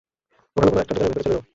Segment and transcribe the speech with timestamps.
[0.57, 1.43] ওখানে কোনো একটা দোকানের ভেতরে চলে যাও।